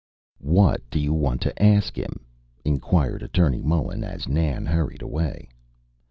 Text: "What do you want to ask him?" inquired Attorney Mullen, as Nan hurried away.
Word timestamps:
"What 0.41 0.81
do 0.89 0.99
you 0.99 1.13
want 1.13 1.41
to 1.41 1.61
ask 1.61 1.95
him?" 1.95 2.25
inquired 2.65 3.21
Attorney 3.21 3.61
Mullen, 3.61 4.03
as 4.03 4.27
Nan 4.27 4.65
hurried 4.65 5.03
away. 5.03 5.47